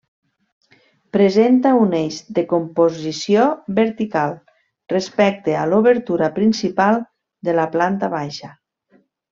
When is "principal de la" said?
6.41-7.71